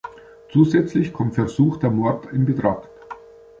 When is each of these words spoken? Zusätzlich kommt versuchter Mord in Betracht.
Zusätzlich 0.49 1.13
kommt 1.13 1.35
versuchter 1.35 1.91
Mord 1.91 2.25
in 2.33 2.43
Betracht. 2.43 2.89